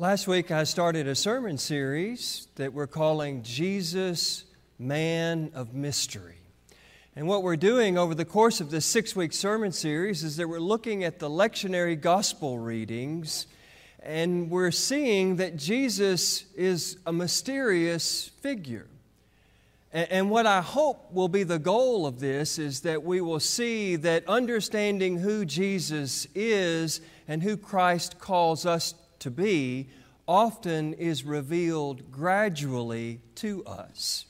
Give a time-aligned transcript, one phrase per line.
[0.00, 4.44] Last week, I started a sermon series that we're calling Jesus,
[4.78, 6.38] Man of Mystery.
[7.14, 10.48] And what we're doing over the course of this six week sermon series is that
[10.48, 13.46] we're looking at the lectionary gospel readings
[14.02, 18.86] and we're seeing that Jesus is a mysterious figure.
[19.92, 23.96] And what I hope will be the goal of this is that we will see
[23.96, 29.88] that understanding who Jesus is and who Christ calls us to be
[30.26, 34.26] often is revealed gradually to us.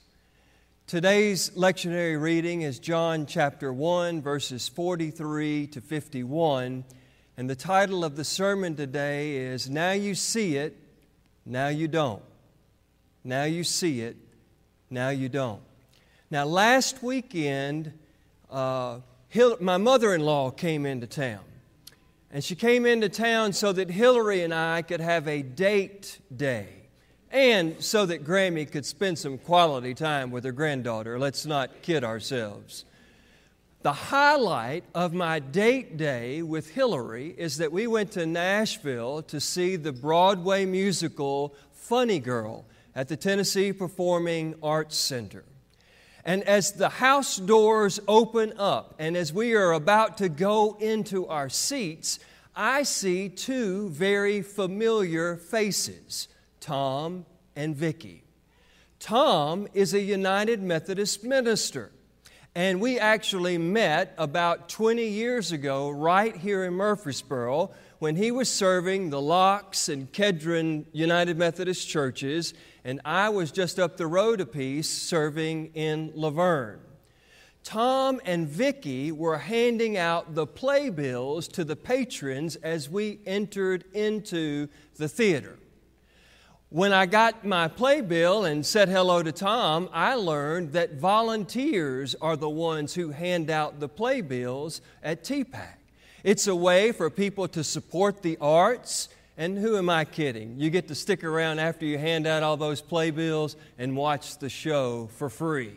[0.87, 6.85] Today's lectionary reading is John chapter 1, verses 43 to 51.
[7.37, 10.77] And the title of the sermon today is Now You See It,
[11.47, 12.23] Now You Don't.
[13.23, 14.17] Now You See It,
[14.91, 15.63] Now You Don't.
[16.31, 17.93] Now, last weekend,
[18.51, 19.01] uh,
[19.61, 21.41] my mother in law came into town.
[22.31, 26.69] And she came into town so that Hillary and I could have a date day
[27.31, 31.19] and so that Grammy could spend some quality time with her granddaughter.
[31.19, 32.85] Let's not kid ourselves.
[33.83, 39.41] The highlight of my date day with Hillary is that we went to Nashville to
[39.41, 45.45] see the Broadway musical Funny Girl at the Tennessee Performing Arts Center.
[46.25, 51.27] And as the house doors open up, and as we are about to go into
[51.27, 52.19] our seats,
[52.55, 56.29] I see two very familiar faces
[56.61, 57.25] Tom
[57.57, 58.25] and Vicki.
[58.99, 61.91] Tom is a United Methodist minister.
[62.55, 67.71] And we actually met about 20 years ago right here in Murfreesboro
[68.01, 73.79] when he was serving the Locks and Kedron United Methodist churches and I was just
[73.79, 76.81] up the road a piece serving in La Vergne.
[77.63, 84.69] Tom and Vicki were handing out the playbills to the patrons as we entered into
[84.97, 85.59] the theater.
[86.73, 92.37] When I got my playbill and said hello to Tom, I learned that volunteers are
[92.37, 95.75] the ones who hand out the playbills at TPAC.
[96.23, 100.61] It's a way for people to support the arts and who am I kidding?
[100.61, 104.49] You get to stick around after you hand out all those playbills and watch the
[104.49, 105.73] show for free.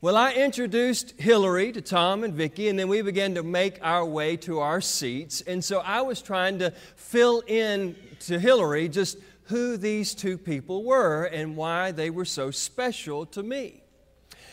[0.00, 4.06] Well, I introduced Hillary to Tom and Vicki, and then we began to make our
[4.06, 5.42] way to our seats.
[5.42, 9.18] And so I was trying to fill in to Hillary just
[9.50, 13.82] who these two people were and why they were so special to me.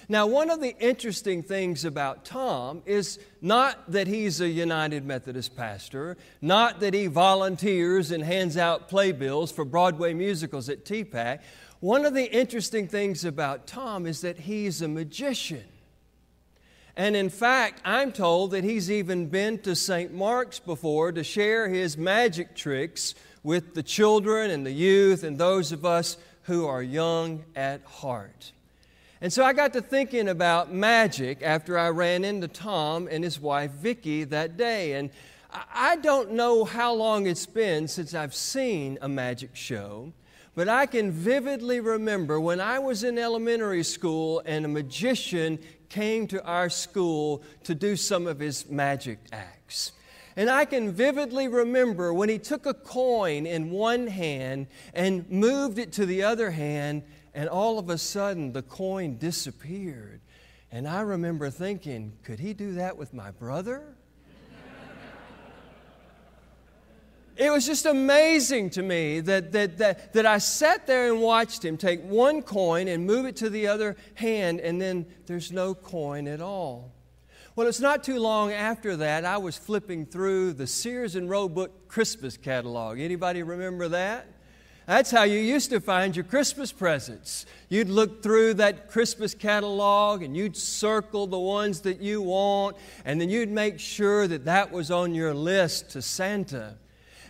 [0.09, 5.56] Now, one of the interesting things about Tom is not that he's a United Methodist
[5.56, 11.41] pastor, not that he volunteers and hands out playbills for Broadway musicals at TPAC.
[11.80, 15.66] One of the interesting things about Tom is that he's a magician.
[16.96, 20.12] And in fact, I'm told that he's even been to St.
[20.12, 23.13] Mark's before to share his magic tricks
[23.47, 28.52] with the children and the youth and those of us who are young at heart.
[29.22, 33.40] And so I got to thinking about magic after I ran into Tom and his
[33.40, 34.96] wife Vicki that day.
[34.96, 35.12] And
[35.74, 40.12] I don't know how long it's been since I've seen a magic show,
[40.53, 45.57] but I can vividly remember when I was in elementary school and a magician
[45.88, 49.94] came to our school to do some of his magic acts.
[50.38, 55.80] And I can vividly remember when he took a coin in one hand and moved
[55.80, 57.02] it to the other hand
[57.34, 60.22] and all of a sudden the coin disappeared.
[60.72, 63.96] And I remember thinking, could he do that with my brother?
[67.36, 71.66] it was just amazing to me that, that, that, that I sat there and watched
[71.66, 75.74] him take one coin and move it to the other hand, and then there's no
[75.74, 76.94] coin at all.
[77.57, 81.88] Well, it's not too long after that I was flipping through the Sears and Roebuck
[81.88, 83.00] Christmas catalog.
[83.00, 84.28] Anybody remember that?
[84.85, 87.47] That's how you used to find your Christmas presents.
[87.68, 93.19] You'd look through that Christmas catalog and you'd circle the ones that you want, and
[93.19, 96.75] then you'd make sure that that was on your list to Santa.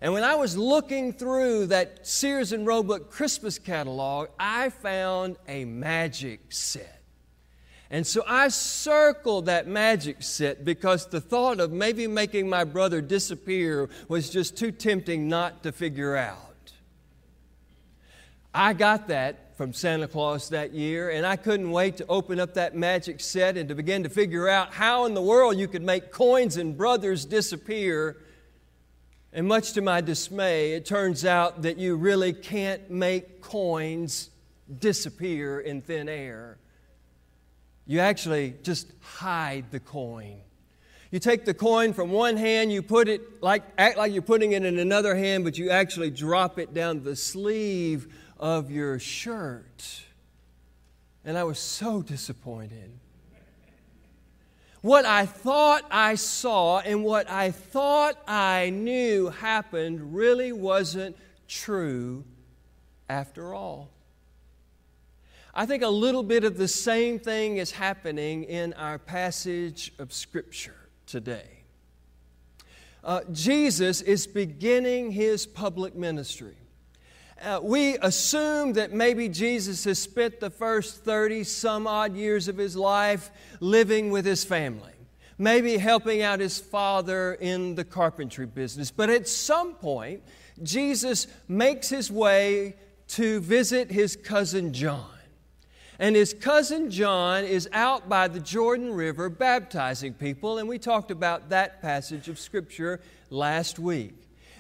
[0.01, 5.63] And when I was looking through that Sears and Roebuck Christmas catalog, I found a
[5.63, 6.96] magic set.
[7.89, 13.01] And so I circled that magic set because the thought of maybe making my brother
[13.01, 16.74] disappear was just too tempting not to figure out.
[18.54, 22.56] I got that from Santa Claus that year, and I couldn't wait to open up
[22.56, 25.81] that magic set and to begin to figure out how in the world you could
[25.81, 28.18] make coins and brothers disappear.
[29.31, 34.30] And much to my dismay, it turns out that you really can't make coins
[34.80, 36.57] disappear in thin air.
[37.88, 40.42] You actually just hide the coin.
[41.10, 44.51] You take the coin from one hand, you put it like act like you're putting
[44.51, 50.04] it in another hand, but you actually drop it down the sleeve of your shirt.
[51.24, 52.92] And I was so disappointed.
[54.81, 61.16] What I thought I saw and what I thought I knew happened really wasn't
[61.48, 62.25] true
[63.10, 63.89] after all.
[65.59, 70.13] I think a little bit of the same thing is happening in our passage of
[70.13, 71.50] Scripture today.
[73.04, 76.57] Uh, Jesus is beginning his public ministry.
[77.42, 82.57] Uh, we assume that maybe Jesus has spent the first 30 some odd years of
[82.57, 84.94] his life living with his family,
[85.39, 88.92] maybe helping out his father in the carpentry business.
[88.92, 90.21] But at some point,
[90.62, 92.75] Jesus makes his way
[93.07, 95.16] to visit his cousin John.
[95.99, 101.09] And his cousin John is out by the Jordan River baptizing people, and we talked
[101.09, 104.13] about that passage of Scripture last week.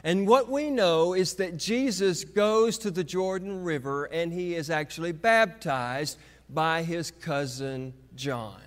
[0.03, 4.69] And what we know is that Jesus goes to the Jordan River and he is
[4.69, 6.17] actually baptized
[6.49, 8.61] by his cousin John.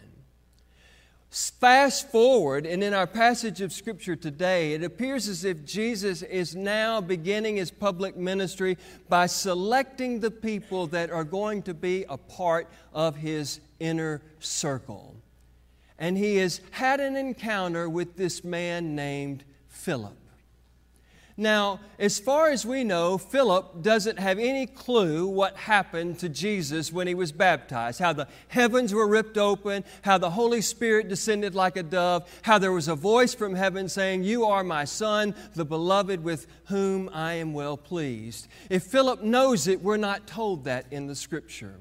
[1.31, 6.57] Fast forward, and in our passage of Scripture today, it appears as if Jesus is
[6.57, 8.77] now beginning his public ministry
[9.09, 15.15] by selecting the people that are going to be a part of his inner circle.
[16.01, 20.20] And he has had an encounter with this man named Philip.
[21.41, 26.93] Now, as far as we know, Philip doesn't have any clue what happened to Jesus
[26.93, 31.55] when he was baptized how the heavens were ripped open, how the Holy Spirit descended
[31.55, 35.35] like a dove, how there was a voice from heaven saying, You are my Son,
[35.55, 38.47] the beloved with whom I am well pleased.
[38.69, 41.77] If Philip knows it, we're not told that in the scripture.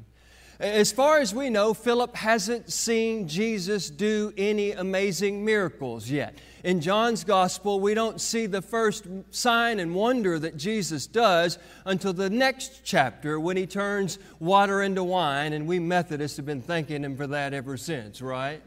[0.59, 6.37] As far as we know, Philip hasn't seen Jesus do any amazing miracles yet.
[6.65, 12.11] In John's gospel, we don't see the first sign and wonder that Jesus does until
[12.11, 17.05] the next chapter when he turns water into wine, and we Methodists have been thanking
[17.05, 18.61] him for that ever since, right?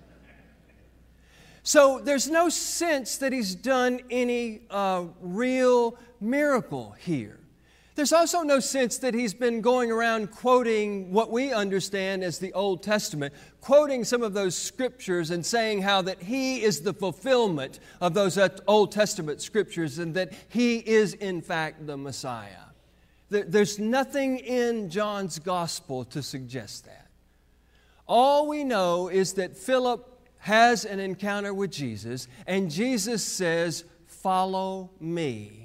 [1.62, 7.38] So there's no sense that he's done any uh, real miracle here.
[7.94, 12.52] There's also no sense that he's been going around quoting what we understand as the
[12.54, 17.80] Old Testament, quoting some of those scriptures and saying how that he is the fulfillment
[18.00, 22.48] of those Old Testament scriptures and that he is, in fact, the Messiah.
[23.28, 27.08] There's nothing in John's gospel to suggest that.
[28.06, 30.08] All we know is that Philip
[30.38, 35.61] has an encounter with Jesus, and Jesus says, Follow me.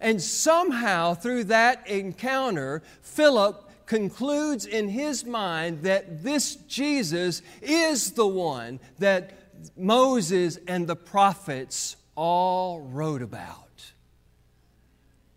[0.00, 8.26] And somehow, through that encounter, Philip concludes in his mind that this Jesus is the
[8.26, 9.32] one that
[9.76, 13.92] Moses and the prophets all wrote about.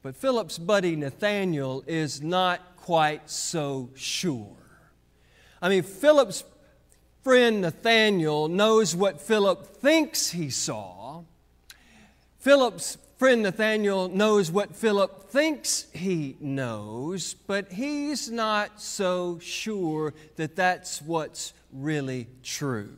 [0.03, 4.57] But Philip's buddy Nathanael is not quite so sure.
[5.61, 6.43] I mean, Philip's
[7.23, 11.23] friend Nathanael knows what Philip thinks he saw.
[12.39, 20.56] Philip's friend Nathanael knows what Philip thinks he knows, but he's not so sure that
[20.56, 22.97] that's what's really true.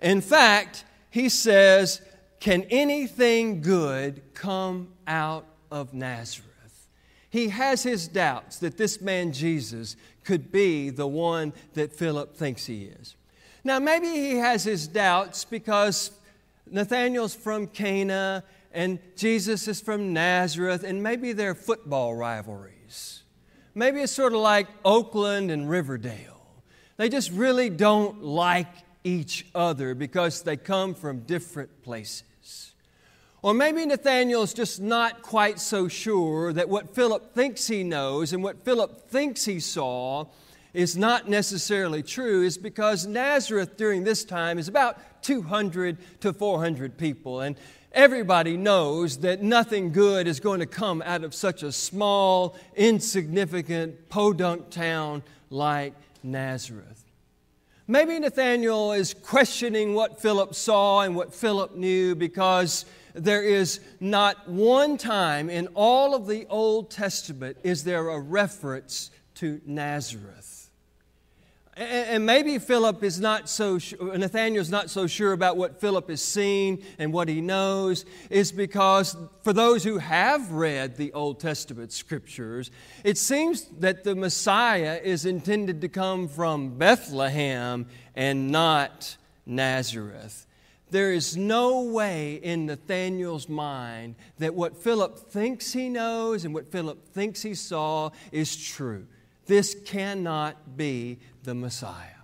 [0.00, 2.00] In fact, he says,
[2.38, 6.86] Can anything good come out of Nazareth?
[7.28, 12.66] He has his doubts that this man Jesus could be the one that Philip thinks
[12.66, 13.16] he is.
[13.64, 16.12] Now, maybe he has his doubts because
[16.70, 23.22] Nathanael's from Cana and Jesus is from Nazareth, and maybe they're football rivalries.
[23.74, 26.40] Maybe it's sort of like Oakland and Riverdale.
[26.96, 28.68] They just really don't like
[29.04, 32.74] each other because they come from different places.
[33.42, 38.42] Or maybe Nathanael's just not quite so sure that what Philip thinks he knows and
[38.42, 40.26] what Philip thinks he saw
[40.74, 46.96] is not necessarily true, is because Nazareth during this time is about 200 to 400
[46.96, 47.40] people.
[47.40, 47.56] And
[47.94, 54.08] Everybody knows that nothing good is going to come out of such a small, insignificant,
[54.08, 57.04] podunk town like Nazareth.
[57.86, 64.48] Maybe Nathanael is questioning what Philip saw and what Philip knew because there is not
[64.48, 70.61] one time in all of the Old Testament is there a reference to Nazareth.
[71.74, 76.84] And maybe Philip is not so, Nathanael's not so sure about what Philip has seen
[76.98, 82.70] and what he knows, is because for those who have read the Old Testament scriptures,
[83.04, 90.46] it seems that the Messiah is intended to come from Bethlehem and not Nazareth.
[90.90, 96.70] There is no way in Nathanael's mind that what Philip thinks he knows and what
[96.70, 99.06] Philip thinks he saw is true.
[99.46, 102.22] This cannot be the Messiah.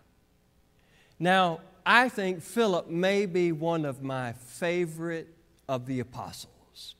[1.19, 5.29] Now, I think Philip may be one of my favorite
[5.69, 6.95] of the apostles.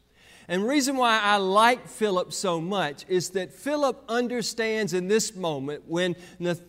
[0.49, 5.85] And reason why I like Philip so much is that Philip understands in this moment
[5.87, 6.65] when Nathanael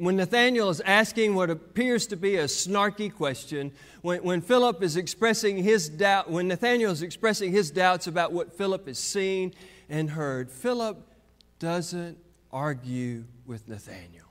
[0.00, 4.96] when Nathanael is asking what appears to be a snarky question, when, when Philip is
[4.96, 9.52] expressing his doubt, when Nathanael is expressing his doubts about what Philip has seen
[9.90, 11.06] and heard, Philip
[11.58, 12.16] doesn't
[12.50, 14.29] argue with Nathanael.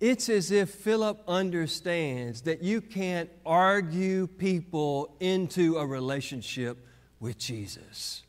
[0.00, 6.86] It's as if Philip understands that you can't argue people into a relationship
[7.18, 8.22] with Jesus.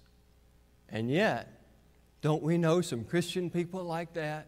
[0.90, 1.62] And yet,
[2.22, 4.48] don't we know some Christian people like that?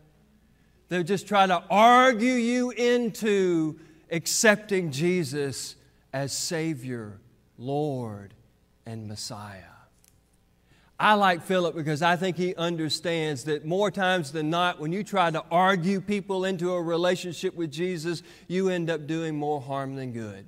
[0.89, 5.75] They'll just try to argue you into accepting Jesus
[6.11, 7.19] as Savior,
[7.57, 8.33] Lord,
[8.85, 9.61] and Messiah.
[11.01, 15.03] I like Philip because I think he understands that more times than not, when you
[15.03, 19.95] try to argue people into a relationship with Jesus, you end up doing more harm
[19.95, 20.45] than good.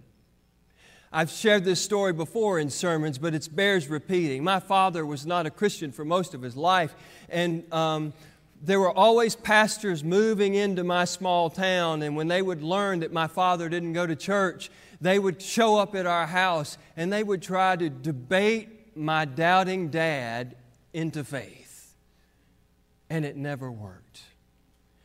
[1.11, 4.43] I've shared this story before in sermons, but it bears repeating.
[4.43, 6.93] My father was not a Christian for most of his life,
[7.29, 8.13] and um,
[8.61, 13.11] there were always pastors moving into my small town, and when they would learn that
[13.11, 14.69] my father didn't go to church,
[15.01, 19.89] they would show up at our house and they would try to debate my doubting
[19.89, 20.55] dad
[20.93, 21.95] into faith.
[23.09, 24.21] And it never worked.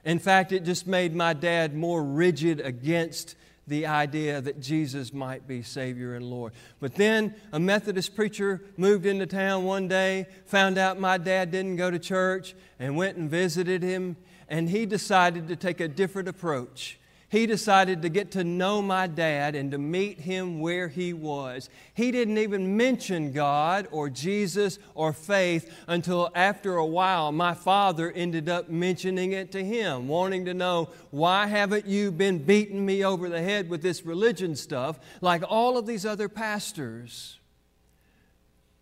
[0.05, 5.47] In fact, it just made my dad more rigid against the idea that Jesus might
[5.47, 6.55] be Savior and Lord.
[6.81, 11.77] But then a Methodist preacher moved into town one day, found out my dad didn't
[11.77, 14.17] go to church, and went and visited him,
[14.49, 16.99] and he decided to take a different approach
[17.31, 21.69] he decided to get to know my dad and to meet him where he was.
[21.93, 28.11] He didn't even mention God or Jesus or faith until after a while my father
[28.11, 33.05] ended up mentioning it to him, wanting to know, why haven't you been beating me
[33.05, 37.39] over the head with this religion stuff like all of these other pastors?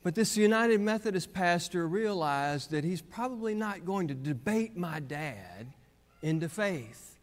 [0.04, 5.72] But this United Methodist pastor realized that he's probably not going to debate my dad
[6.22, 7.15] into faith.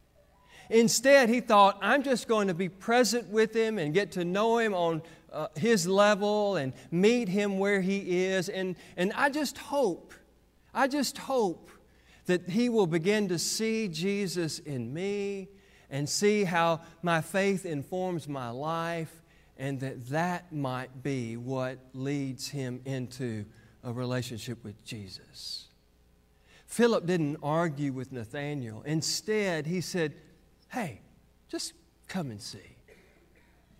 [0.69, 4.57] Instead, he thought, I'm just going to be present with him and get to know
[4.57, 5.01] him on
[5.31, 8.49] uh, his level and meet him where he is.
[8.49, 10.13] And, and I just hope,
[10.73, 11.69] I just hope
[12.25, 15.49] that he will begin to see Jesus in me
[15.89, 19.21] and see how my faith informs my life
[19.57, 23.45] and that that might be what leads him into
[23.83, 25.67] a relationship with Jesus.
[26.65, 28.81] Philip didn't argue with Nathanael.
[28.85, 30.13] Instead, he said,
[30.73, 30.99] hey,
[31.49, 31.73] just
[32.07, 32.59] come and see.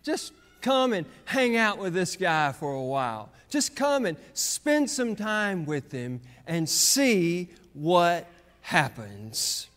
[0.04, 3.30] Just come and hang out with this guy for a while.
[3.50, 8.26] Just come and spend some time with him and see what
[8.60, 9.68] happens.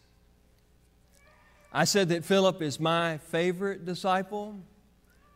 [1.74, 4.56] I said that Philip is my favorite disciple,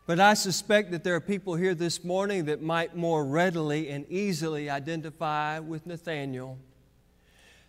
[0.06, 4.06] but I suspect that there are people here this morning that might more readily and
[4.08, 6.58] easily identify with Nathanael.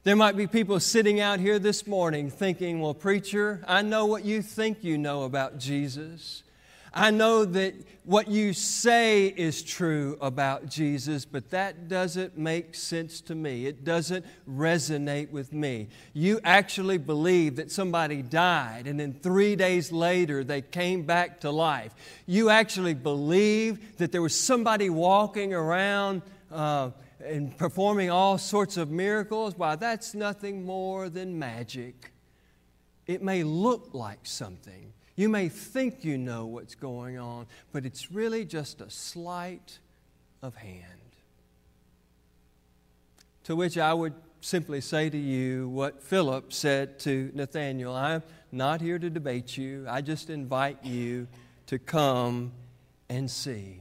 [0.06, 4.26] There might be people sitting out here this morning thinking, well, preacher, I know what
[4.26, 6.44] you think you know about Jesus.
[6.94, 13.22] I know that what you say is true about Jesus, but that doesn't make sense
[13.22, 13.66] to me.
[13.66, 15.88] It doesn't resonate with me.
[16.12, 21.50] You actually believe that somebody died and then three days later they came back to
[21.50, 21.96] life.
[22.26, 26.24] You actually believe that there was somebody walking around.
[26.52, 26.90] Uh,
[27.26, 32.12] and performing all sorts of miracles, why, that's nothing more than magic.
[33.08, 34.94] It may look like something.
[35.16, 39.80] You may think you know what's going on, but it's really just a sleight
[40.42, 40.84] of hand.
[43.46, 48.82] To which I would simply say to you what Philip said to Nathanael I'm not
[48.82, 51.28] here to debate you, I just invite you
[51.68, 52.52] to come
[53.10, 53.80] and see.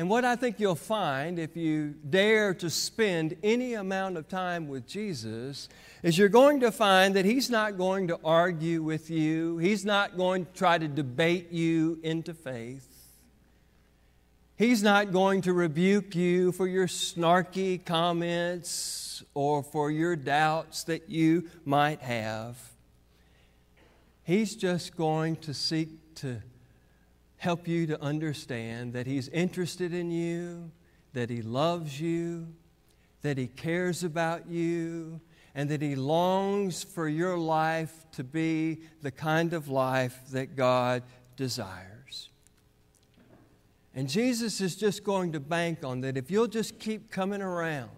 [0.00, 4.66] And what I think you'll find if you dare to spend any amount of time
[4.66, 5.68] with Jesus
[6.02, 10.16] is you're going to find that He's not going to argue with you, He's not
[10.16, 12.88] going to try to debate you into faith.
[14.56, 21.10] He's not going to rebuke you for your snarky comments or for your doubts that
[21.10, 22.56] you might have.
[24.22, 26.40] He's just going to seek to
[27.40, 30.70] help you to understand that He's interested in you,
[31.14, 32.46] that He loves you,
[33.22, 35.22] that He cares about you,
[35.54, 41.02] and that He longs for your life to be the kind of life that God
[41.36, 42.28] desires.
[43.94, 47.88] And Jesus is just going to bank on that if you'll just keep coming around,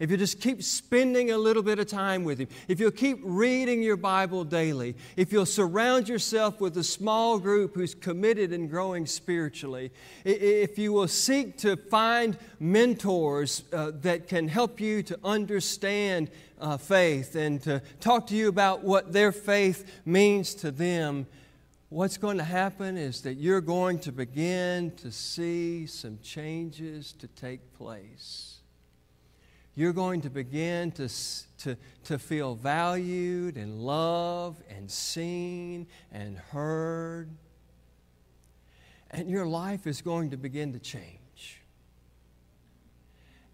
[0.00, 3.20] if you just keep spending a little bit of time with Him, if you'll keep
[3.22, 8.68] reading your Bible daily, if you'll surround yourself with a small group who's committed and
[8.68, 9.92] growing spiritually,
[10.24, 16.76] if you will seek to find mentors uh, that can help you to understand uh,
[16.76, 21.26] faith and to talk to you about what their faith means to them,
[21.88, 27.28] what's going to happen is that you're going to begin to see some changes to
[27.28, 28.53] take place
[29.76, 31.08] you're going to begin to,
[31.58, 37.28] to, to feel valued and loved and seen and heard.
[39.10, 41.60] And your life is going to begin to change.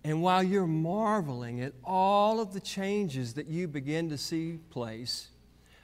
[0.04, 5.28] And while you're marveling at all of the changes that you begin to see place,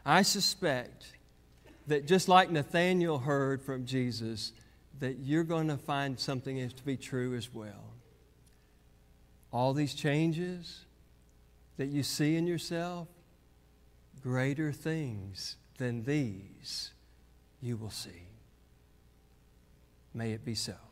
[0.05, 1.13] I suspect
[1.87, 4.53] that just like Nathanael heard from Jesus,
[5.01, 7.96] that you're going to find something to be true as well
[9.53, 10.85] all these changes
[11.77, 13.09] that you see in yourself,
[14.23, 16.93] greater things than these
[17.61, 18.29] you will see.
[20.15, 20.86] May it be so.